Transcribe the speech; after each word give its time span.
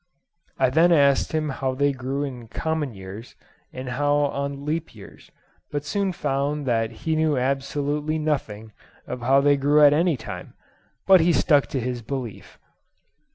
I 0.57 0.71
then 0.71 0.91
asked 0.91 1.31
him 1.31 1.49
how 1.49 1.75
they 1.75 1.91
grew 1.91 2.23
in 2.23 2.47
common 2.47 2.95
years 2.95 3.35
and 3.71 3.87
how 3.87 4.15
on 4.15 4.65
leap 4.65 4.95
years, 4.95 5.29
but 5.69 5.85
soon 5.85 6.11
found 6.11 6.65
that 6.65 6.89
he 7.05 7.15
knew 7.15 7.37
absolutely 7.37 8.17
nothing 8.17 8.73
of 9.05 9.21
how 9.21 9.41
they 9.41 9.57
grew 9.57 9.83
at 9.83 9.93
any 9.93 10.17
time, 10.17 10.55
but 11.05 11.21
he 11.21 11.31
stuck 11.31 11.67
to 11.67 11.79
his 11.79 12.01
belief. 12.01 12.57